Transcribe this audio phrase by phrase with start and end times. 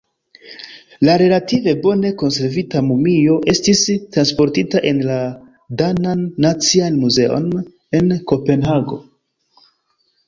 [1.07, 3.83] La relative bone konservita mumio estis
[4.17, 5.19] transportita en la
[5.83, 7.49] danan nacian muzeon
[8.01, 9.01] en Kopenhago.